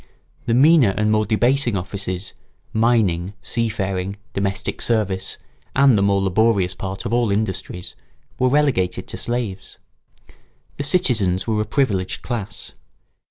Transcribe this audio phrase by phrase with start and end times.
[0.47, 2.33] The meaner and more debasing offices,
[2.73, 5.37] mining, sea faring, domestic service,
[5.75, 7.95] and the more laborious part of all industries,
[8.39, 9.77] were relegated to slaves.
[10.77, 12.73] The citizens were a privileged class.